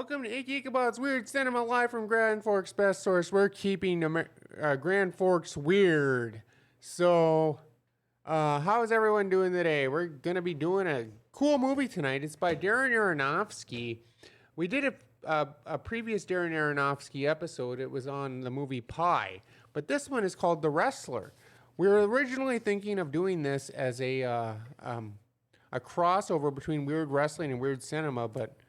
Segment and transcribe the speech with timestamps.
[0.00, 3.30] Welcome to Icky Ichabod's Weird Cinema live from Grand Forks Best Source.
[3.30, 6.40] We're keeping Amer- uh, Grand Forks weird.
[6.80, 7.60] So,
[8.24, 9.88] uh, how's everyone doing today?
[9.88, 12.24] We're gonna be doing a cool movie tonight.
[12.24, 13.98] It's by Darren Aronofsky.
[14.56, 14.94] We did a,
[15.24, 17.78] a, a previous Darren Aronofsky episode.
[17.78, 19.42] It was on the movie Pi,
[19.74, 21.34] but this one is called The Wrestler.
[21.76, 25.18] We were originally thinking of doing this as a uh, um,
[25.74, 28.59] a crossover between weird wrestling and weird cinema, but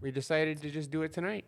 [0.00, 1.44] we decided to just do it tonight.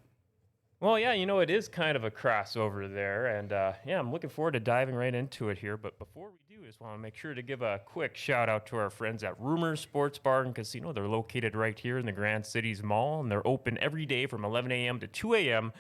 [0.81, 3.39] Well, yeah, you know, it is kind of a crossover there.
[3.39, 5.77] And uh, yeah, I'm looking forward to diving right into it here.
[5.77, 8.49] But before we do, I just want to make sure to give a quick shout
[8.49, 10.93] out to our friends at Rumors Sports Bar and Casino.
[10.93, 14.45] They're located right here in the Grand Cities Mall, and they're open every day from
[14.45, 14.99] 11 a.m.
[14.99, 15.73] to 2 a.m.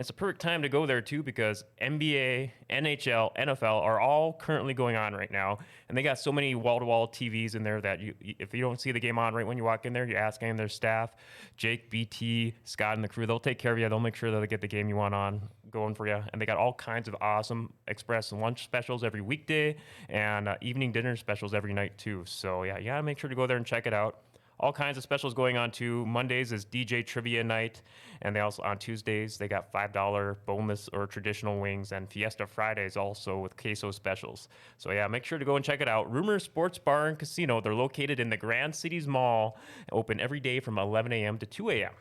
[0.00, 4.72] It's a perfect time to go there too because NBA, NHL, NFL are all currently
[4.72, 5.58] going on right now,
[5.90, 8.92] and they got so many wall-to-wall TVs in there that you, if you don't see
[8.92, 11.14] the game on right when you walk in there, you ask any of their staff,
[11.58, 13.26] Jake, BT, Scott, and the crew.
[13.26, 13.86] They'll take care of you.
[13.90, 16.40] They'll make sure that they get the game you want on going for you, and
[16.40, 19.76] they got all kinds of awesome express and lunch specials every weekday
[20.08, 22.22] and uh, evening dinner specials every night too.
[22.24, 24.20] So yeah, yeah, make sure to go there and check it out
[24.60, 26.06] all kinds of specials going on too.
[26.06, 27.82] Mondays is DJ trivia night,
[28.22, 32.46] and they also on Tuesdays they got five dollar boneless or traditional wings, and Fiesta
[32.46, 34.48] Fridays also with queso specials.
[34.76, 36.12] So yeah, make sure to go and check it out.
[36.12, 37.60] Rumor Sports Bar and Casino.
[37.60, 39.58] They're located in the Grand Cities Mall,
[39.90, 41.38] open every day from 11 a.m.
[41.38, 41.92] to 2 a.m.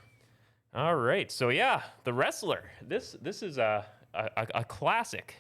[0.75, 2.65] All right, so yeah, the wrestler.
[2.87, 5.35] This this is a a, a classic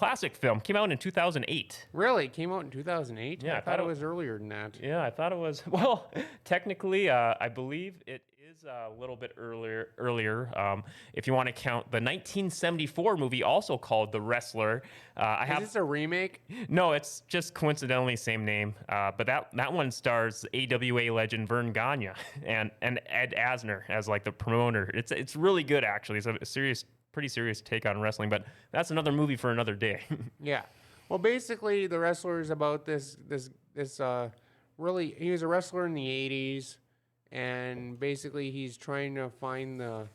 [0.00, 0.60] classic film.
[0.60, 1.86] Came out in 2008.
[1.92, 2.24] Really?
[2.24, 3.42] It came out in 2008?
[3.42, 4.78] Yeah, I, thought, it was earlier than that.
[4.82, 5.62] Yeah, I thought it was.
[5.70, 6.10] Well,
[6.44, 9.88] technically, uh, I believe it is a little bit earlier.
[9.98, 14.82] Earlier, um, if you want to count the 1974 movie, also called The Wrestler.
[15.16, 16.40] Uh, I Is have this a remake?
[16.68, 16.92] no.
[16.92, 22.10] It's just coincidentally same name, uh, but that that one stars AWA legend Verne Gagne
[22.46, 24.90] and and Ed Asner as like the promoter.
[24.94, 26.18] It's it's really good actually.
[26.18, 30.00] It's a serious, pretty serious take on wrestling, but that's another movie for another day.
[30.42, 30.62] Yeah.
[31.08, 34.30] Well, basically, the wrestler is about this this this uh
[34.78, 36.76] really he was a wrestler in the 80s
[37.32, 40.06] and basically he's trying to find the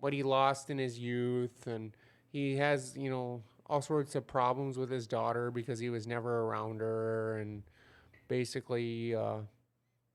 [0.00, 1.96] what he lost in his youth and
[2.30, 6.42] he has, you know, all sorts of problems with his daughter because he was never
[6.42, 7.62] around her and
[8.28, 9.38] basically uh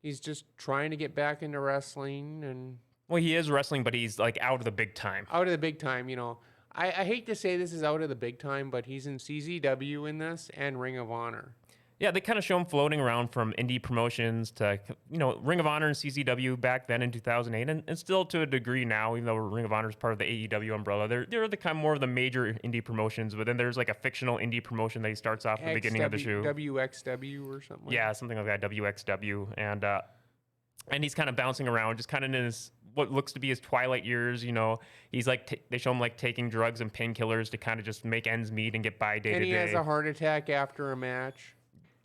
[0.02, 2.78] he's just trying to get back into wrestling and
[3.12, 5.28] well, he is wrestling, but he's like out of the big time.
[5.32, 6.38] out of the big time, you know.
[6.74, 9.18] I, I hate to say this is out of the big time, but he's in
[9.18, 11.54] CZW in this and Ring of Honor.
[12.00, 14.80] Yeah, they kind of show him floating around from indie promotions to,
[15.12, 18.42] you know, Ring of Honor and CZW back then in 2008, and, and still to
[18.42, 21.08] a degree now, even though Ring of Honor is part of the AEW umbrella.
[21.08, 23.90] They're, they're the kind of more of the major indie promotions, but then there's like
[23.90, 26.42] a fictional indie promotion that he starts off at the beginning of the show.
[26.42, 27.86] XW WXW or something.
[27.88, 29.48] Like Yeah, something like that, WXW.
[29.58, 30.02] And, uh,
[30.90, 33.50] and he's kind of bouncing around, just kind of in his what looks to be
[33.50, 34.44] his twilight years.
[34.44, 34.80] You know,
[35.12, 38.04] he's like t- they show him like taking drugs and painkillers to kind of just
[38.04, 39.36] make ends meet and get by day to day.
[39.36, 41.56] and he has a heart attack after a match.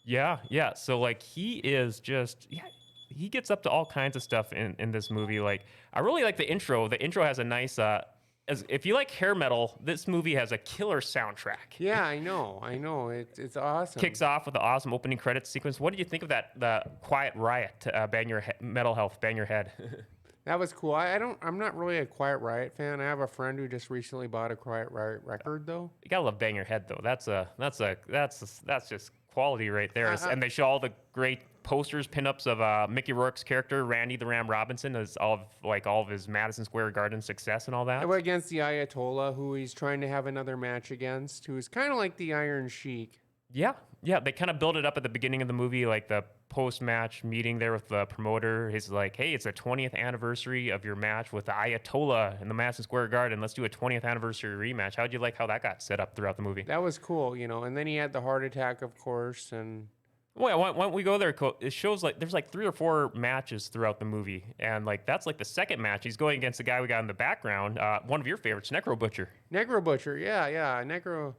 [0.04, 0.74] Yeah, yeah.
[0.74, 2.62] So like he is just yeah,
[3.08, 5.40] he gets up to all kinds of stuff in in this movie.
[5.40, 6.86] Like I really like the intro.
[6.88, 8.02] The intro has a nice uh
[8.48, 11.78] as if you like hair metal, this movie has a killer soundtrack.
[11.78, 13.08] Yeah, I know, I know.
[13.08, 14.00] It's it's awesome.
[14.00, 15.80] Kicks off with the awesome opening credits sequence.
[15.80, 16.52] What did you think of that?
[16.58, 19.72] The Quiet Riot, uh, bang your he- metal health, bang your head.
[20.46, 20.94] That was cool.
[20.94, 21.36] I, I don't.
[21.42, 23.00] I'm not really a Quiet Riot fan.
[23.00, 25.90] I have a friend who just recently bought a Quiet Riot record, though.
[26.04, 27.00] you gotta love bang your head though.
[27.02, 30.06] That's a that's a that's a, that's just quality right there.
[30.06, 33.84] Uh, uh, and they show all the great posters, pinups of uh, Mickey Rourke's character,
[33.84, 37.66] Randy the Ram Robinson, as all of like all of his Madison Square Garden success
[37.66, 38.00] and all that.
[38.00, 41.92] I went against the Ayatollah, who he's trying to have another match against, who's kind
[41.92, 43.20] of like the Iron Sheik.
[43.52, 44.20] Yeah, yeah.
[44.20, 47.24] They kind of build it up at the beginning of the movie, like the post-match
[47.24, 48.70] meeting there with the promoter.
[48.70, 52.54] He's like, "Hey, it's the 20th anniversary of your match with the Ayatollah in the
[52.54, 53.40] Madison Square Garden.
[53.40, 56.36] Let's do a 20th anniversary rematch." How'd you like how that got set up throughout
[56.36, 56.62] the movie?
[56.62, 57.64] That was cool, you know.
[57.64, 59.88] And then he had the heart attack, of course, and
[60.36, 61.34] Well, why, why don't we go there?
[61.60, 65.24] It shows like there's like three or four matches throughout the movie, and like that's
[65.24, 66.04] like the second match.
[66.04, 68.70] He's going against the guy we got in the background, uh, one of your favorites,
[68.70, 69.30] Necro Butcher.
[69.52, 71.34] Necro Butcher, yeah, yeah, Necro.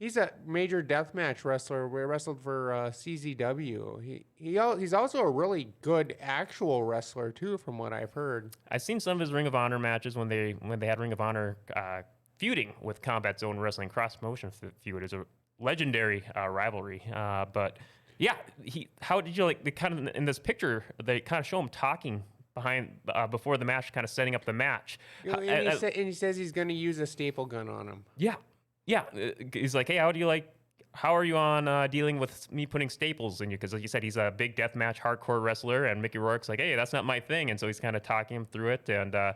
[0.00, 1.88] He's a major deathmatch wrestler.
[1.88, 4.02] We wrestled for uh, CZW.
[4.02, 8.56] He he he's also a really good actual wrestler too, from what I've heard.
[8.70, 11.12] I've seen some of his Ring of Honor matches when they when they had Ring
[11.12, 12.02] of Honor uh,
[12.36, 13.88] feuding with Combat Zone Wrestling.
[13.88, 15.24] Cross promotion f- feud is a
[15.60, 17.02] legendary uh, rivalry.
[17.12, 17.78] Uh, but
[18.18, 18.88] yeah, he.
[19.00, 20.84] How did you like the kind of in this picture?
[21.02, 22.22] They kind of show him talking
[22.54, 24.98] behind uh, before the match, kind of setting up the match.
[25.24, 27.46] You know, Uh, and, he sa- and he says he's going to use a staple
[27.46, 28.04] gun on him.
[28.16, 28.34] Yeah,
[28.86, 29.02] yeah.
[29.14, 30.52] Uh, He's like, hey, how do you like?
[30.94, 33.56] How are you on uh, dealing with me putting staples in you?
[33.56, 36.74] Because like you said, he's a big deathmatch hardcore wrestler, and Mickey Rourke's like, hey,
[36.74, 39.34] that's not my thing, and so he's kind of talking him through it, and uh,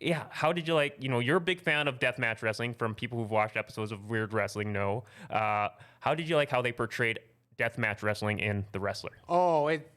[0.00, 0.96] yeah, how did you like?
[1.00, 2.74] You know, you're a big fan of deathmatch wrestling.
[2.74, 5.04] From people who've watched episodes of Weird Wrestling, know.
[5.30, 5.68] Uh,
[6.00, 7.20] how did you like how they portrayed
[7.58, 9.12] deathmatch wrestling in The Wrestler?
[9.28, 9.90] Oh, it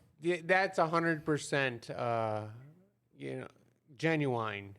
[0.45, 2.41] that's a hundred percent, uh,
[3.17, 3.47] you know,
[3.97, 4.75] genuine.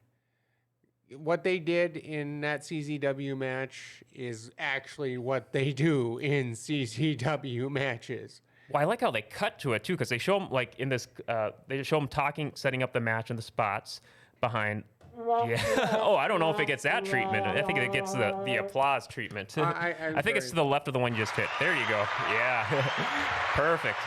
[1.17, 8.41] What they did in that CZW match is actually what they do in CZW matches.
[8.71, 10.89] Well, I like how they cut to it too, because they show them like in
[10.89, 11.07] this.
[11.29, 14.01] Uh, they show them talking, setting up the match and the spots
[14.41, 14.85] behind.
[15.17, 15.99] Yeah.
[16.01, 17.47] oh, I don't know if it gets that treatment.
[17.47, 19.57] I think it gets the, the applause treatment.
[19.59, 21.49] I- I- I'm think it's to the left of the one you just hit.
[21.59, 22.05] There you go.
[22.31, 22.67] Yeah.
[23.55, 23.99] Perfect.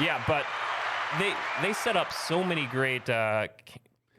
[0.00, 0.44] Yeah, but
[1.18, 1.32] they
[1.62, 3.08] they set up so many great.
[3.08, 3.48] Uh,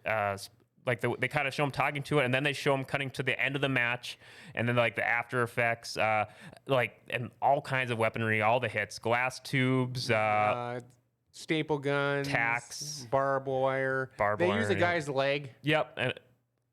[0.06, 0.38] uh,
[0.86, 2.86] like the, they kind of show him talking to it, and then they show him
[2.86, 4.18] cutting to the end of the match,
[4.56, 6.24] and then like the after effects, uh,
[6.66, 10.80] like and all kinds of weaponry, all the hits, glass tubes, uh, Uh,
[11.34, 13.06] staple guns, Tacks.
[13.12, 14.12] barbed wire.
[14.18, 14.80] Barbed they wire, use a yeah.
[14.80, 15.52] guy's leg.
[15.62, 16.00] Yep,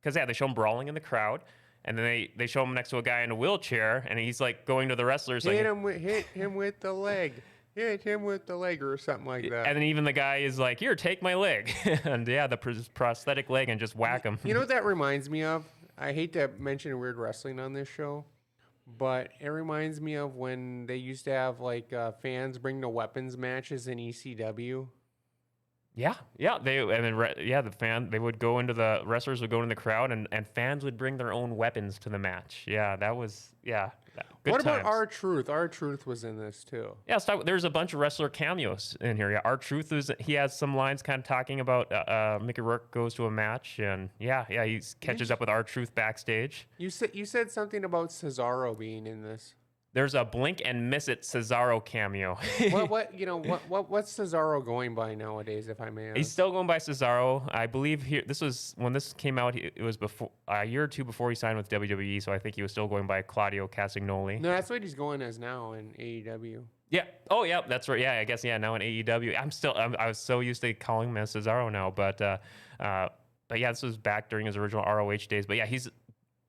[0.05, 1.41] because yeah, they show him brawling in the crowd,
[1.87, 4.41] and then they they show him next to a guy in a wheelchair, and he's
[4.41, 7.33] like going to the wrestlers, Hit like, him with hit him with the leg.
[7.75, 9.67] Hit him with the leg or something like that.
[9.67, 11.75] and then even the guy is like, "Here, take my leg,"
[12.05, 14.39] and yeah, the pr- prosthetic leg, and just whack him.
[14.45, 15.65] You know what that reminds me of?
[15.97, 18.25] I hate to mention weird wrestling on this show,
[18.99, 22.89] but it reminds me of when they used to have like uh, fans bring the
[22.89, 24.87] weapons matches in ECW.
[25.97, 26.59] Yeah, yeah.
[26.59, 29.63] They and then re- yeah, the fan they would go into the wrestlers would go
[29.63, 32.65] into the crowd, and and fans would bring their own weapons to the match.
[32.67, 33.91] Yeah, that was yeah.
[34.45, 35.49] Good what about our truth?
[35.49, 36.95] R-Truth was in this too.
[37.09, 39.33] Yeah, let's there's a bunch of wrestler cameos in here.
[39.33, 42.91] Yeah, R-Truth is he has some lines kind of talking about uh, uh, Mickey Rourke
[42.91, 46.69] goes to a match, and yeah, yeah, he catches up with R-Truth backstage.
[46.77, 49.55] You said you said something about Cesaro being in this.
[49.95, 52.37] There's a blink and miss it Cesaro cameo.
[52.71, 55.69] what what you know what what what's Cesaro going by nowadays?
[55.69, 56.17] If I may ask.
[56.17, 57.49] He's still going by Cesaro.
[57.55, 58.25] I believe here.
[58.27, 59.57] This was when this came out.
[59.57, 62.21] It was before a year or two before he signed with WWE.
[62.21, 64.41] So I think he was still going by Claudio Castagnoli.
[64.41, 66.65] no, that's what he's going as now in AEW.
[66.91, 67.05] Yeah.
[67.31, 67.61] Oh, yeah.
[67.67, 68.01] That's right.
[68.01, 68.19] Yeah.
[68.19, 68.43] I guess.
[68.43, 68.59] Yeah.
[68.59, 69.75] Now in AEW, I'm still.
[69.77, 72.39] I'm, I was so used to calling him Cesaro now, but uh,
[72.81, 73.11] uh,
[73.47, 75.47] but yeah, this was back during his original ROH days.
[75.47, 75.89] But yeah, he's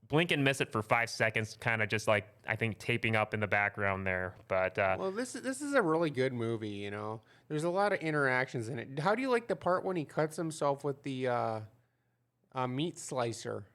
[0.08, 3.34] blink and miss it for five seconds, kind of just like I think taping up
[3.34, 4.36] in the background there.
[4.48, 6.70] But uh, Well, this is this is a really good movie.
[6.70, 9.00] You know, there's a lot of interactions in it.
[9.00, 11.60] How do you like the part when he cuts himself with the uh,
[12.54, 13.66] uh, meat slicer?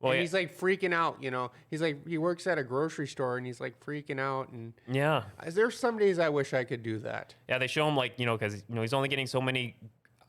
[0.00, 0.22] Well, and yeah.
[0.22, 1.22] he's like freaking out.
[1.22, 4.50] You know, he's like he works at a grocery store and he's like freaking out.
[4.50, 7.34] And yeah, there's some days I wish I could do that.
[7.48, 9.76] yeah, they show him like you know because you know he's only getting so many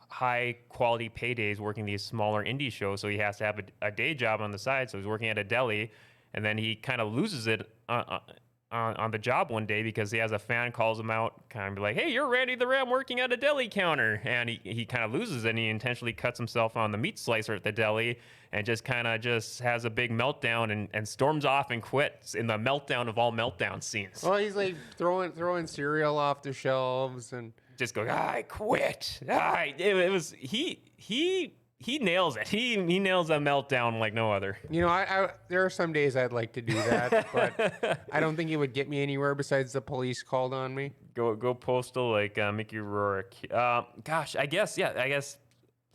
[0.09, 3.91] high quality paydays working these smaller indie shows, so he has to have a, a
[3.91, 4.89] day job on the side.
[4.89, 5.91] So he's working at a deli,
[6.33, 7.69] and then he kind of loses it.
[7.89, 8.19] Uh, uh,
[8.69, 11.69] on, on the job one day because he has a fan calls him out, kind
[11.69, 14.59] of be like, "Hey, you're Randy the Ram working at a deli counter," and he,
[14.63, 15.51] he kind of loses it.
[15.51, 18.19] and He intentionally cuts himself on the meat slicer at the deli,
[18.51, 22.35] and just kind of just has a big meltdown and, and storms off and quits
[22.35, 24.21] in the meltdown of all meltdown scenes.
[24.21, 29.19] Well, he's like throwing throwing cereal off the shelves and just going, I quit.
[29.29, 32.47] I, it, it was he he he nails it.
[32.47, 34.57] He he nails a meltdown like no other.
[34.69, 38.19] you know, I, I there are some days I'd like to do that, but I
[38.19, 40.91] don't think it would get me anywhere besides the police called on me.
[41.13, 43.35] Go go postal like uh, Mickey Rourke.
[43.51, 45.37] Uh, gosh, I guess yeah, I guess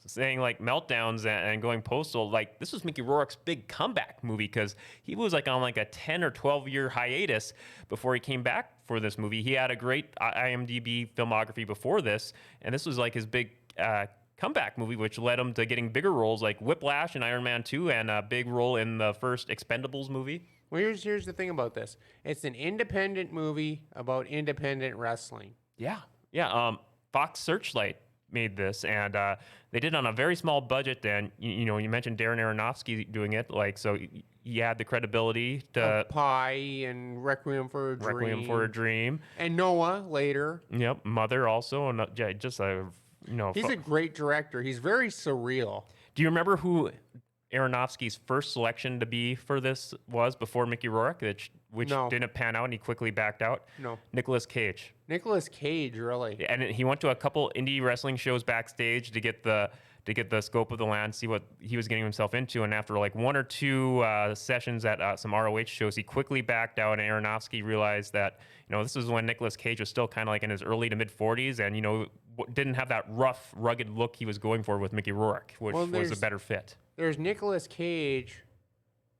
[0.06, 4.74] saying like meltdowns and, going postal like this was Mickey Rourke's big comeback movie because
[5.02, 7.52] he was like on like a 10 or 12 year hiatus
[7.88, 9.42] before he came back for this movie.
[9.42, 12.32] He had a great IMDb filmography before this,
[12.62, 14.06] and this was like his big uh,
[14.36, 17.90] comeback movie, which led him to getting bigger roles like Whiplash and Iron Man 2
[17.90, 20.42] and a big role in the first Expendables movie.
[20.70, 21.96] Well, here's here's the thing about this.
[22.24, 25.54] It's an independent movie about independent wrestling.
[25.76, 25.98] Yeah,
[26.32, 26.50] yeah.
[26.50, 26.78] Um,
[27.12, 27.96] Fox Searchlight
[28.32, 29.36] made this, and uh,
[29.70, 31.04] they did it on a very small budget.
[31.04, 33.98] And you, you know, you mentioned Darren Aronofsky doing it, like so.
[34.44, 38.16] He had the credibility to Pi and Requiem for a Dream.
[38.16, 39.20] Requiem for a Dream.
[39.38, 40.62] and Noah later.
[40.72, 42.86] Yep, Mother also, and uh, yeah, just a
[43.28, 43.52] you know.
[43.54, 44.60] He's fu- a great director.
[44.62, 45.84] He's very surreal.
[46.14, 46.90] Do you remember who
[47.52, 52.08] Aronofsky's first selection to be for this was before Mickey Rourke, which, which No.
[52.08, 53.64] didn't pan out, and he quickly backed out?
[53.78, 54.94] No, Nicolas Cage.
[55.08, 56.44] Nicolas Cage, really.
[56.48, 59.70] and he went to a couple indie wrestling shows backstage to get the
[60.04, 62.64] to get the scope of the land, see what he was getting himself into.
[62.64, 66.40] And after like one or two uh, sessions at uh, some ROH shows, he quickly
[66.40, 66.98] backed out.
[66.98, 70.32] And Aronofsky realized that you know this was when Nicolas Cage was still kind of
[70.32, 73.52] like in his early to mid 40s, and you know w- didn't have that rough,
[73.54, 76.76] rugged look he was going for with Mickey Rourke, which Well, was a better fit.
[76.96, 78.40] There's Nicolas Cage,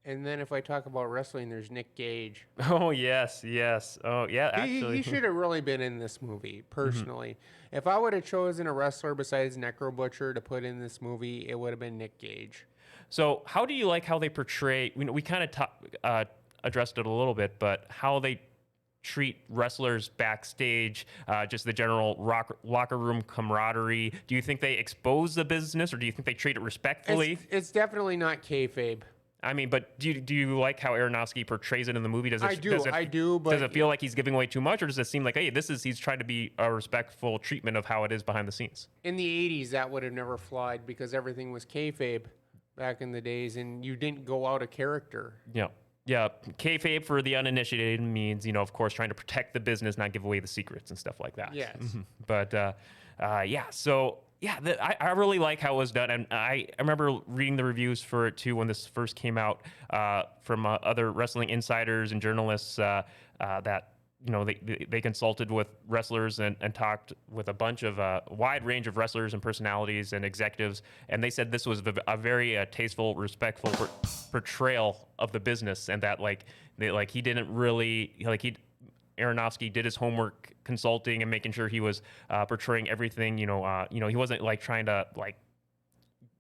[0.05, 2.47] and then if I talk about wrestling, there's Nick Gage.
[2.71, 3.99] Oh yes, yes.
[4.05, 4.97] Oh yeah, He- actually.
[4.97, 6.63] he, should have really been in this movie.
[6.71, 7.37] Personally,
[7.71, 11.47] if I would have chosen a wrestler besides Necro Butcher to put in this movie,
[11.49, 12.67] it would have been Nick Gage.
[13.11, 14.93] So, how do you like how they portray?
[14.97, 15.71] We, we kind of ta-
[16.03, 16.25] uh,
[16.65, 18.41] addressed it a little bit, but how they
[19.03, 24.13] treat wrestlers backstage, uh, just the general rock, locker room camaraderie.
[24.29, 27.33] Do you think they expose the business, or do you think they treat it respectfully?
[27.33, 29.01] It's, it's definitely not kayfabe.
[29.43, 32.31] I mean, but do you, do you like how Aronofsky portrays it in the movie?
[32.31, 34.47] Does it, I do, Does it, I do, does it feel like he's giving away
[34.47, 36.73] too much, or does it seem like, hey, this is he's trying to be a
[36.73, 38.87] respectful treatment of how it is behind the scenes?
[39.03, 39.25] In the
[39.65, 42.27] 80s, that would have never flied because everything was kayfabe
[42.77, 45.35] back in the days, and you didn't go out of character.
[45.53, 45.69] Yeah.
[46.05, 49.97] Yeah, kayfabe for the uninitiated means, you know, of course, trying to protect the business,
[49.97, 51.55] not give away the secrets and stuff like that.
[51.55, 51.77] Yes.
[51.81, 52.05] Mhm.
[52.27, 52.73] But uh,
[53.21, 56.67] uh, yeah, so yeah, the, I, I really like how it was done, and I,
[56.77, 60.67] I remember reading the reviews for it too when this first came out uh, from
[60.67, 63.03] uh, other wrestling insiders and journalists uh,
[63.41, 63.93] uh, that
[64.27, 68.21] you know they, they, consulted with wrestlers and, and talked with a bunch of uh,
[68.31, 72.57] wide range of wrestlers and personalities and executives and they said this was a very
[72.57, 73.91] uh, tasteful respectful por-
[74.31, 76.45] portrayal of the business and that like
[76.79, 78.57] they, like he didn't really like he
[79.23, 83.65] Aronofsky did his homework consulting and making sure he was uh, portraying everything you know
[83.65, 85.37] uh, you know he wasn't like trying to like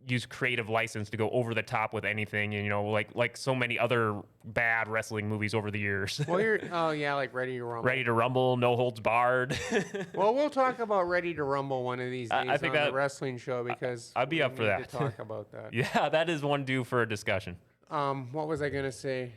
[0.08, 3.36] use creative license to go over the top with anything and you know like like
[3.36, 7.56] so many other bad wrestling movies over the years Well, you're, oh, yeah, like Ready
[7.58, 7.84] to Rumble.
[7.88, 9.56] ready to rumble no holds barred
[10.14, 12.80] Well, we'll talk about Ready to Rumble one of these days I- I think on
[12.80, 14.88] that- the wrestling show because I'd be we up for that.
[14.88, 15.72] To talk about that.
[15.72, 17.56] yeah that is one due for a discussion
[17.88, 19.30] Um, what was I gonna say?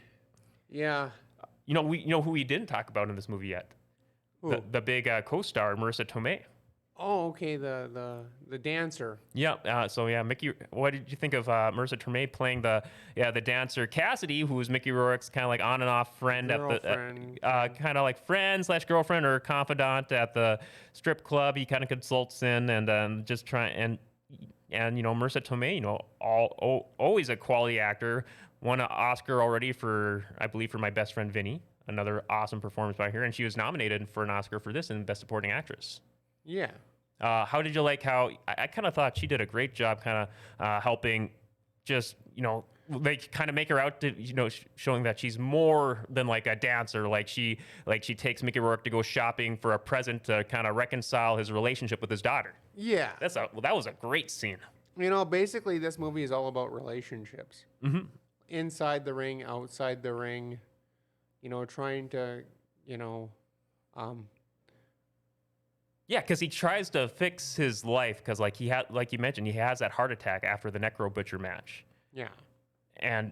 [0.72, 1.12] Yeah.
[1.66, 3.72] You know we you know who we didn't talk about in this movie yet
[4.44, 6.42] the, the big uh, co-star marisa tomei
[6.98, 7.58] Oh, okay.
[7.58, 9.20] The the the dancer.
[9.34, 9.54] Yeah.
[9.54, 10.54] Uh, so yeah, Mickey.
[10.70, 12.84] What did you think of uh, Marisa Tomei playing the
[13.18, 16.50] yeah the dancer Cassidy, who was Mickey Rourke's kind of like on and off friend
[16.52, 17.40] at Girlfriend.
[17.42, 20.58] the uh, kind of like friend slash girlfriend or confidant at the
[20.94, 21.58] strip club.
[21.58, 23.98] He kind of consults in and um, just try and
[24.72, 28.26] and you know Marisa Tomei, you know, all oh, always a quality actor.
[28.62, 31.62] Won an Oscar already for I believe for my best friend Vinny.
[31.88, 35.04] Another awesome performance by her, and she was nominated for an Oscar for this in
[35.04, 36.02] Best Supporting Actress.
[36.44, 36.72] Yeah.
[37.22, 39.76] Uh, how did you like how I, I kind of thought she did a great
[39.76, 41.30] job, kind of uh, helping,
[41.86, 45.20] just you know, they kind of make her out to you know sh- showing that
[45.20, 47.08] she's more than like a dancer.
[47.08, 50.66] Like she like she takes Mickey Rourke to go shopping for a present to kind
[50.68, 52.54] of reconcile his relationship with his daughter.
[52.76, 53.12] Yeah.
[53.20, 54.58] That's a well, that was a great scene.
[54.98, 57.66] You know, basically, this movie is all about relationships.
[57.84, 58.08] Mhm.
[58.50, 60.60] Inside the ring, outside the ring.
[61.42, 62.44] You know, trying to,
[62.88, 63.30] you know,
[63.96, 64.28] um,
[66.08, 69.48] Yeah, because he tries to fix his life because like he had like you mentioned
[69.48, 71.86] he has that heart attack after the Necro Butcher match.
[72.14, 72.30] yeah.
[72.98, 73.32] and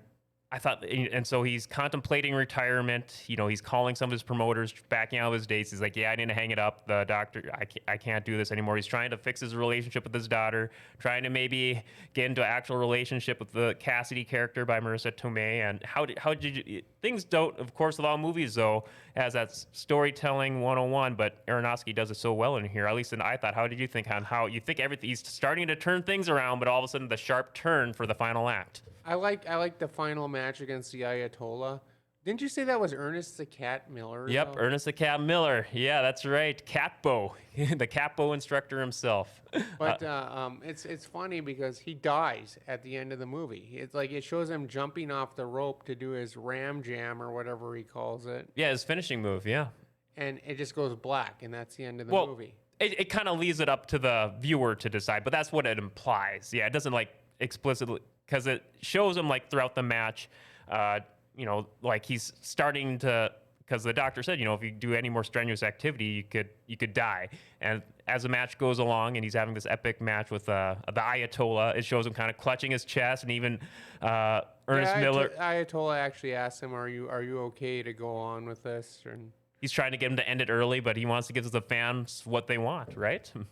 [0.54, 3.24] I thought, and so he's contemplating retirement.
[3.26, 5.72] You know, he's calling some of his promoters, backing out of his dates.
[5.72, 6.86] He's like, "Yeah, I need to hang it up.
[6.86, 10.04] The doctor, I can't, I can't do this anymore." He's trying to fix his relationship
[10.04, 10.70] with his daughter,
[11.00, 11.82] trying to maybe
[12.14, 15.68] get into an actual relationship with the Cassidy character by Marisa Tomei.
[15.68, 16.84] And how did how did you?
[17.02, 18.84] Things don't, of course, with all movies though,
[19.16, 21.16] as that storytelling 101.
[21.16, 22.86] But Aronofsky does it so well in here.
[22.86, 25.10] At least, and I thought, how did you think on how you think everything?
[25.10, 28.06] He's starting to turn things around, but all of a sudden, the sharp turn for
[28.06, 28.84] the final act.
[29.06, 31.82] I like I like the final match against the Ayatollah.
[32.26, 34.30] Didn't you say that was Ernest the Cat Miller?
[34.30, 34.62] Yep, though?
[34.62, 35.68] Ernest the Cat Miller.
[35.74, 36.66] Yeah, that's right.
[36.66, 39.42] Catbo, the Catbo instructor himself.
[39.78, 43.72] But uh, um, it's it's funny because he dies at the end of the movie.
[43.74, 47.32] It's like it shows him jumping off the rope to do his ram jam or
[47.34, 49.46] whatever he calls it, yeah, his finishing move.
[49.46, 49.68] Yeah.
[50.16, 52.56] and it just goes black, and that's the end of the Well, movie.
[52.80, 55.66] it, it kind of leaves it up to the viewer to decide, but that's what
[55.68, 56.52] it implies.
[56.54, 57.10] Yeah, it doesn't like
[57.42, 58.00] explicitly
[58.34, 60.28] because it shows him like throughout the match.
[60.68, 61.00] Uh,
[61.36, 64.94] you know, like he's starting to because the doctor said, you know, if you do
[64.96, 67.30] any more strenuous activity, you could you could die.
[67.62, 71.00] And as the match goes along, and he's having this epic match with uh, the
[71.00, 73.60] Ayatollah, it shows him kind of clutching his chest, and even
[74.02, 75.32] uh, Ernest Yeah, Miller.
[75.40, 79.00] Ayat- Ayatollah actually asked him, "Are you are you okay to go on with this?"
[79.06, 81.50] And he's trying to get him to end it early, but he wants to give
[81.52, 83.32] the fans what they want, right?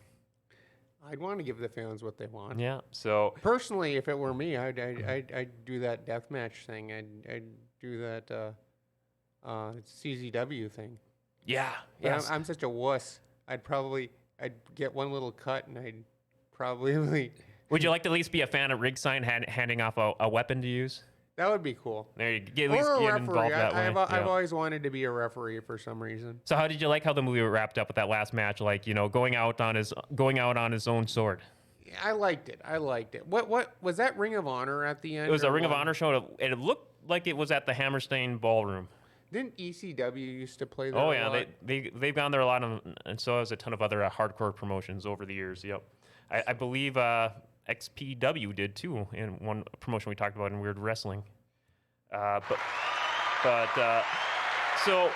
[1.09, 2.59] I'd want to give the fans what they want.
[2.59, 2.81] yeah.
[2.91, 6.91] So Personally, if it were me, I'd I'd, I'd, I'd do that deathmatch thing.
[6.91, 7.43] I'd I'd
[7.79, 9.71] do that uh, uh,
[10.03, 10.97] CZW thing.
[11.45, 12.17] yeah, Yeah.
[12.17, 13.19] I'm, I'm such a wuss.
[13.47, 16.03] I'd probably I'd get one little cut and I'd
[16.53, 17.31] probably
[17.69, 20.11] Would you like to at least be a fan of Rigsign hand, handing off a,
[20.19, 21.03] a weapon to use?
[21.37, 22.09] That would be cool.
[22.17, 23.17] There you get, at least Or a get referee.
[23.19, 23.87] involved that I, way.
[23.87, 24.27] I've, I've yeah.
[24.27, 26.39] always wanted to be a referee for some reason.
[26.45, 28.59] So how did you like how the movie wrapped up with that last match?
[28.61, 31.41] Like you know, going out on his going out on his own sword.
[32.03, 32.61] I liked it.
[32.63, 33.25] I liked it.
[33.27, 35.27] What what was that Ring of Honor at the end?
[35.27, 35.79] It was a or Ring of what?
[35.79, 38.87] Honor show, and it looked like it was at the Hammerstein Ballroom.
[39.31, 40.99] Didn't ECW used to play there?
[40.99, 41.47] Oh a yeah, lot?
[41.65, 44.03] they they they've gone there a lot, of, and so has a ton of other
[44.03, 45.63] uh, hardcore promotions over the years.
[45.63, 45.81] Yep,
[46.29, 47.29] I, I believe uh,
[47.77, 51.23] XPW did too in one promotion we talked about in Weird Wrestling.
[52.13, 52.59] Uh, but
[53.43, 54.03] but uh,
[54.83, 55.09] so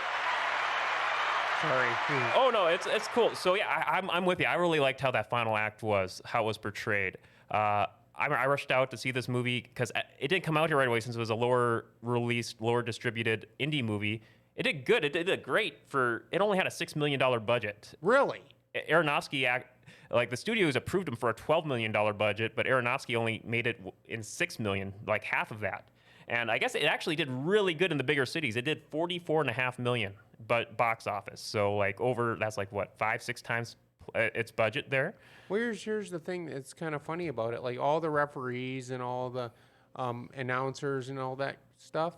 [1.62, 1.90] Sorry.
[2.36, 3.34] Oh no, it's it's cool.
[3.34, 4.46] So yeah, I, I'm I'm with you.
[4.46, 7.18] I really liked how that final act was, how it was portrayed.
[7.50, 7.86] Uh,
[8.18, 10.88] I, I rushed out to see this movie because it didn't come out here right
[10.88, 14.22] away since it was a lower released, lower distributed indie movie.
[14.56, 15.04] It did good.
[15.04, 16.26] It did, it did great for.
[16.32, 17.94] It only had a six million dollar budget.
[18.02, 18.42] Really?
[18.90, 19.75] Aronofsky act
[20.12, 23.68] like the studios approved him for a twelve million dollar budget, but Aronofsky only made
[23.68, 25.90] it in six million, like half of that.
[26.28, 28.56] And I guess it actually did really good in the bigger cities.
[28.56, 30.14] It did forty-four and a half million,
[30.48, 31.42] but box office.
[31.42, 33.76] So like over that's like what five, six times
[34.16, 35.16] uh, its budget there.
[35.50, 37.62] Well, here's, here's the thing that's kind of funny about it.
[37.62, 39.52] Like all the referees and all the
[39.96, 42.16] um, announcers and all that stuff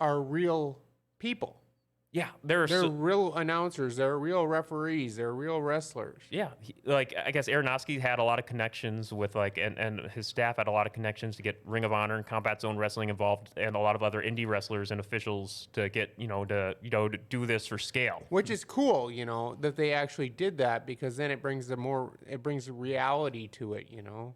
[0.00, 0.78] are real
[1.18, 1.60] people.
[2.16, 3.96] Yeah, there They're so, real announcers.
[3.96, 5.16] They're real referees.
[5.16, 6.22] They're real wrestlers.
[6.30, 10.00] yeah, he, like I guess Aronofsky had a lot of connections with like, and, and
[10.12, 12.78] his staff had a lot of connections to get Ring of Honor and Combat Zone
[12.78, 16.46] Wrestling involved, and a lot of other indie wrestlers and officials to get you know
[16.46, 18.22] to you know to do this for scale.
[18.30, 21.76] Which is cool, you know, that they actually did that because then it brings the
[21.76, 24.34] more it brings the reality to it, you know.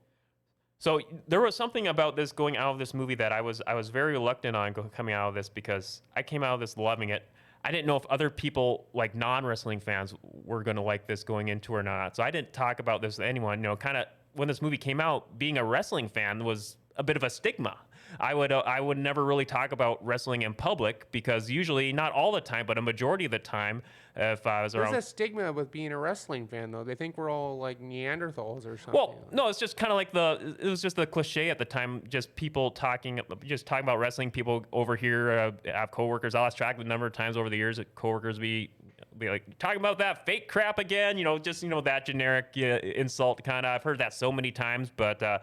[0.81, 3.73] So there was something about this going out of this movie that I was I
[3.73, 6.77] was very reluctant on go, coming out of this because I came out of this
[6.77, 7.27] loving it.
[7.65, 11.25] I didn't know if other people like non wrestling fans were going to like this
[11.25, 12.17] going into or not.
[12.17, 13.59] So I didn't talk about this with anyone.
[13.59, 17.03] You know, kind of when this movie came out, being a wrestling fan was a
[17.03, 17.77] bit of a stigma.
[18.19, 22.13] I would uh, I would never really talk about wrestling in public because usually not
[22.13, 23.83] all the time, but a majority of the time,
[24.17, 26.85] if I was There's around a stigma with being a wrestling fan, though.
[26.85, 28.95] They think we're all like Neanderthals or something.
[28.95, 31.65] Well, no, it's just kind of like the it was just the cliche at the
[31.65, 32.03] time.
[32.09, 34.31] Just people talking, just talking about wrestling.
[34.31, 36.35] People over here uh, have coworkers.
[36.35, 38.71] I lost track of the number of times over the years that coworkers be
[39.19, 41.17] be like talking about that fake crap again.
[41.17, 43.75] You know, just you know that generic uh, insult kind of.
[43.75, 45.23] I've heard that so many times, but.
[45.23, 45.39] Uh,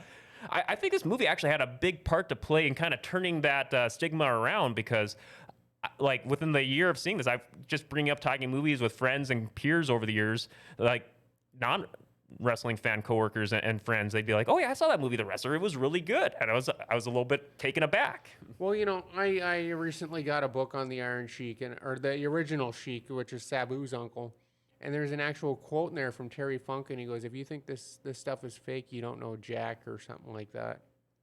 [0.49, 3.01] I, I think this movie actually had a big part to play in kind of
[3.01, 5.15] turning that uh, stigma around because
[5.83, 8.93] uh, like within the year of seeing this, I've just bringing up talking movies with
[8.93, 11.09] friends and peers over the years, like
[11.59, 11.85] non
[12.39, 14.13] wrestling fan coworkers and, and friends.
[14.13, 15.55] They'd be like, "Oh yeah, I saw that movie, The Wrestler.
[15.55, 18.29] It was really good," and I was I was a little bit taken aback.
[18.59, 21.97] Well, you know, I, I recently got a book on the Iron Sheik and or
[21.99, 24.33] the original Sheik, which is Sabu's uncle,
[24.81, 27.43] and there's an actual quote in there from Terry Funk, and he goes, "If you
[27.43, 30.81] think this this stuff is fake, you don't know Jack," or something like that.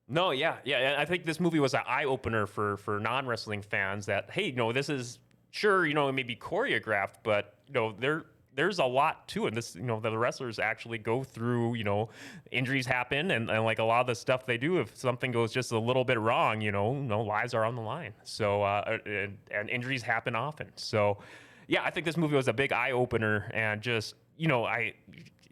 [0.08, 0.96] No, yeah, yeah.
[0.98, 4.06] I think this movie was an eye opener for for non wrestling fans.
[4.06, 5.18] That hey, you know, this is
[5.50, 9.46] sure, you know, it may be choreographed, but you know, there there's a lot to
[9.46, 9.54] it.
[9.54, 12.10] This, you know, the wrestlers actually go through, you know,
[12.50, 15.52] injuries happen, and, and like a lot of the stuff they do, if something goes
[15.52, 18.12] just a little bit wrong, you know, no lives are on the line.
[18.24, 20.70] So uh, and, and injuries happen often.
[20.76, 21.18] So
[21.68, 24.94] yeah, I think this movie was a big eye opener, and just you know, I.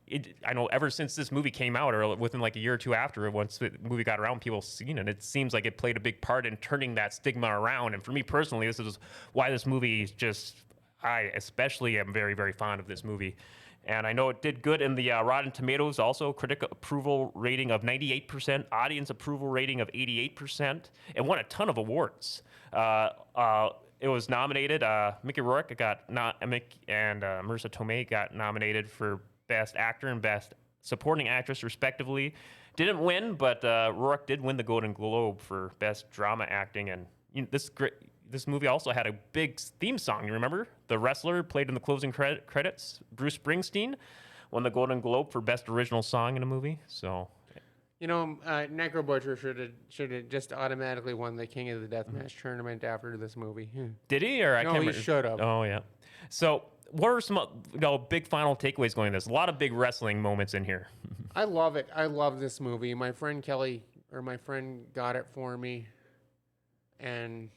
[0.09, 2.77] It, I know ever since this movie came out, or within like a year or
[2.77, 5.09] two after, once the movie got around, people seen it.
[5.09, 7.95] It seems like it played a big part in turning that stigma around.
[7.95, 8.99] And for me personally, this is
[9.33, 10.57] why this movie is just.
[11.03, 13.37] I especially am very very fond of this movie,
[13.85, 15.99] and I know it did good in the uh, Rotten Tomatoes.
[15.99, 20.85] Also, critic approval rating of 98%, audience approval rating of 88%,
[21.17, 22.43] and won a ton of awards.
[22.73, 23.71] Uh, uh,
[24.03, 24.83] it was nominated.
[24.83, 30.09] Uh, Mickey Rourke got not Mick and uh, Marisa Tomei got nominated for Best Actor
[30.09, 32.35] and Best Supporting Actress, respectively.
[32.75, 36.91] Didn't win, but uh, Rourke did win the Golden Globe for Best Drama Acting.
[36.91, 37.93] And you know, this great,
[38.29, 40.27] this movie also had a big theme song.
[40.27, 40.67] You remember?
[40.89, 42.99] The wrestler played in the closing credit, credits.
[43.15, 43.95] Bruce Springsteen
[44.51, 46.81] won the Golden Globe for Best Original Song in a movie.
[46.89, 47.29] So
[48.03, 51.89] You know, uh, Necro Butcher should have should have just automatically won the King of
[51.89, 52.17] the Mm-hmm.
[52.17, 53.67] Deathmatch tournament after this movie.
[53.67, 53.87] Hmm.
[54.09, 54.43] Did he?
[54.43, 55.41] Or I No, can't he should have.
[55.41, 55.81] Oh yeah.
[56.29, 59.13] So what are some uh, you know, big final takeaways going?
[59.13, 60.89] This a lot of big wrestling moments in here.
[61.37, 61.89] I love it.
[61.95, 62.93] I love this movie.
[62.93, 65.87] My friend Kelly or my friend got it for me,
[66.99, 67.51] and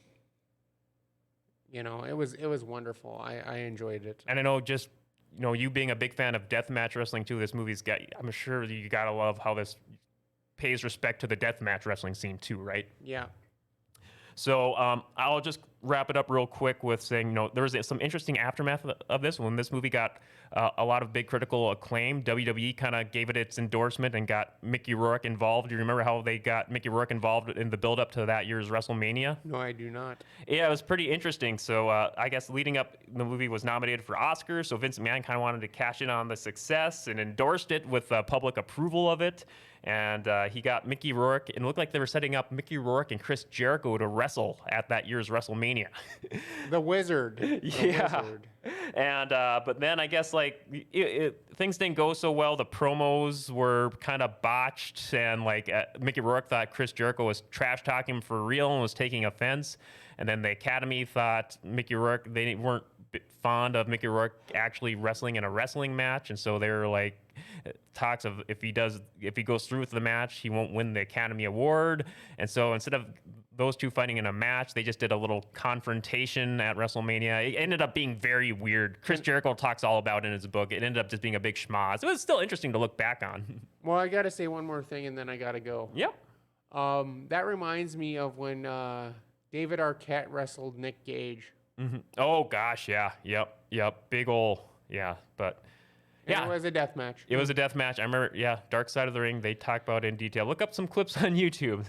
[1.72, 3.20] you know it was it was wonderful.
[3.20, 4.22] I I enjoyed it.
[4.28, 4.90] And I know just
[5.34, 7.40] you know you being a big fan of deathmatch wrestling too.
[7.40, 7.98] This movie's got.
[8.16, 9.74] I'm sure you gotta love how this
[10.56, 12.86] pays respect to the deathmatch wrestling scene too, right?
[13.02, 13.26] Yeah.
[14.36, 17.74] So um, I'll just wrap it up real quick with saying, you know, there was
[17.82, 19.40] some interesting aftermath of- this.
[19.40, 20.18] When this movie got
[20.52, 24.26] uh, a lot of big critical acclaim, WWE kind of gave it its endorsement and
[24.26, 25.68] got Mickey Rourke involved.
[25.68, 28.68] Do you remember how they got Mickey Rourke involved in the build-up to that year's
[28.68, 29.38] WrestleMania?
[29.44, 30.22] No, I do not.
[30.46, 31.56] Yeah, it was pretty interesting.
[31.56, 34.66] So uh, I guess leading up, the movie was nominated for Oscars.
[34.66, 37.88] So Vince McMahon kind of wanted to cash in on the success and endorsed it
[37.88, 39.46] with uh, public approval of it.
[39.86, 42.76] And uh, he got Mickey Rourke, and it looked like they were setting up Mickey
[42.76, 45.86] Rourke and Chris Jericho to wrestle at that year's WrestleMania.
[46.70, 47.38] The Wizard.
[47.38, 48.22] The yeah.
[48.22, 48.48] Wizard.
[48.94, 52.56] And uh, but then I guess like it, it, things didn't go so well.
[52.56, 57.42] The promos were kind of botched, and like uh, Mickey Rourke thought Chris Jericho was
[57.52, 59.76] trash talking for real and was taking offense.
[60.18, 62.84] And then the Academy thought Mickey Rourke they weren't
[63.42, 67.16] fond of Mickey Rourke actually wrestling in a wrestling match, and so they were like
[67.94, 70.92] talks of if he does if he goes through with the match, he won't win
[70.92, 72.04] the Academy Award.
[72.38, 73.06] And so instead of
[73.56, 77.52] those two fighting in a match, they just did a little confrontation at WrestleMania.
[77.52, 78.98] It ended up being very weird.
[79.00, 80.72] Chris Jericho talks all about it in his book.
[80.72, 82.02] It ended up just being a big schmoz.
[82.02, 83.60] It was still interesting to look back on.
[83.86, 85.88] Well, I gotta say one more thing, and then I gotta go.
[85.94, 86.12] yep.
[86.72, 89.12] Um, that reminds me of when uh,
[89.52, 91.44] David Arquette wrestled Nick Gage.
[91.78, 94.10] hmm Oh gosh, yeah, yep, yep.
[94.10, 95.62] Big ol' yeah, but
[96.26, 96.44] And yeah.
[96.44, 97.24] It was a death match.
[97.28, 98.00] It was a death match.
[98.00, 99.40] I remember, yeah, Dark Side of the Ring.
[99.40, 100.44] They talk about it in detail.
[100.44, 101.84] Look up some clips on YouTube.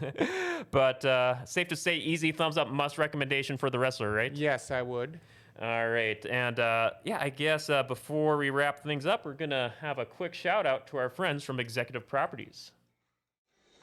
[0.71, 4.33] but uh, safe to say, easy thumbs up, must recommendation for the wrestler, right?
[4.33, 5.19] Yes, I would.
[5.59, 9.73] All right, and uh, yeah, I guess uh, before we wrap things up, we're gonna
[9.81, 12.73] have a quick shout out to our friends from Executive Properties.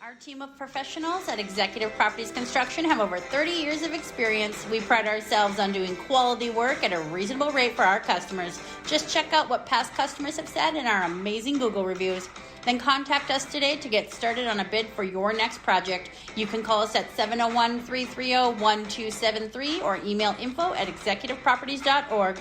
[0.04, 4.66] Our team of professionals at Executive Properties Construction have over 30 years of experience.
[4.70, 8.60] We pride ourselves on doing quality work at a reasonable rate for our customers.
[8.86, 12.28] Just check out what past customers have said in our amazing Google reviews.
[12.66, 16.10] Then contact us today to get started on a bid for your next project.
[16.36, 22.38] You can call us at 701 330 1273 or email info at executiveproperties.org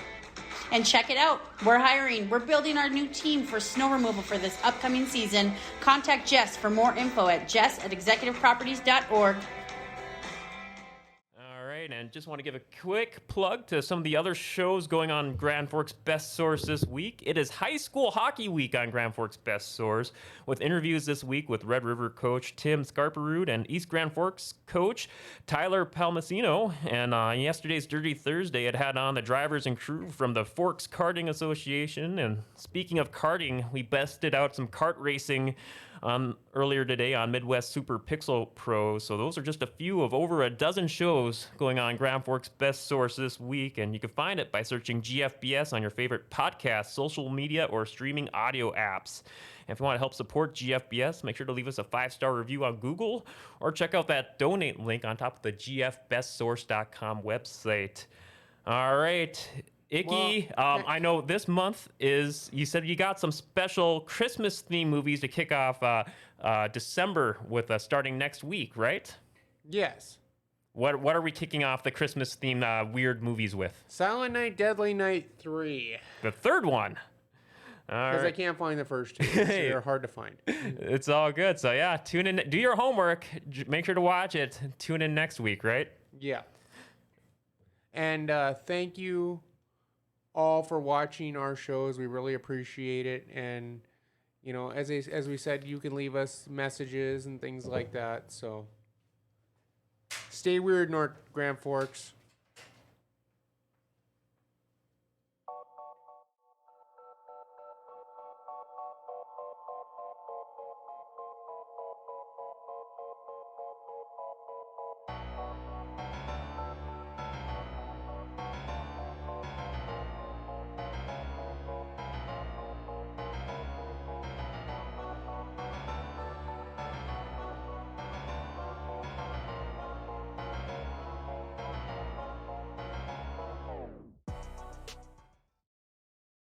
[0.72, 1.40] and check it out.
[1.64, 2.28] We're hiring.
[2.30, 5.52] We're building our new team for snow removal for this upcoming season.
[5.80, 9.36] Contact Jess for more info at jess at executiveproperties.org.
[12.04, 15.10] And just want to give a quick plug to some of the other shows going
[15.10, 17.22] on Grand Forks Best Source this week.
[17.24, 20.12] It is High School Hockey Week on Grand Forks Best Source,
[20.44, 25.08] with interviews this week with Red River coach Tim Scarperud and East Grand Forks coach
[25.46, 26.74] Tyler Palmasino.
[26.86, 30.86] And uh, yesterday's Dirty Thursday, it had on the drivers and crew from the Forks
[30.86, 32.18] Karting Association.
[32.18, 35.54] And speaking of karting, we bested out some kart racing
[36.02, 38.98] on earlier today on Midwest Super Pixel Pro.
[38.98, 42.48] So those are just a few of over a dozen shows going on Grand Forks
[42.48, 46.30] Best Source this week, and you can find it by searching GFBS on your favorite
[46.30, 49.22] podcast, social media, or streaming audio apps.
[49.66, 52.12] And if you want to help support GFBS, make sure to leave us a five
[52.12, 53.26] star review on Google
[53.60, 58.06] or check out that donate link on top of the GFBestSource.com website.
[58.66, 59.64] All right.
[59.90, 64.60] Icky, Well, um, I know this month is, you said you got some special Christmas
[64.60, 66.04] theme movies to kick off uh,
[66.42, 69.14] uh, December with uh, starting next week, right?
[69.68, 70.18] Yes.
[70.72, 73.80] What, what are we kicking off the Christmas themed uh, weird movies with?
[73.86, 75.96] Silent Night, Deadly Night 3.
[76.22, 76.96] The third one.
[77.86, 79.24] Because I can't find the first two.
[79.24, 79.68] so Hey.
[79.68, 80.34] They're hard to find.
[80.46, 81.60] It's all good.
[81.60, 82.42] So, yeah, tune in.
[82.48, 83.26] Do your homework.
[83.68, 84.58] Make sure to watch it.
[84.78, 85.92] Tune in next week, right?
[86.18, 86.42] Yeah.
[87.92, 89.40] And uh, thank you
[90.34, 91.98] all for watching our shows.
[91.98, 93.28] We really appreciate it.
[93.34, 93.82] And,
[94.42, 98.32] you know, as, as we said, you can leave us messages and things like that.
[98.32, 98.66] So
[100.30, 102.13] stay weird, North Grand Forks.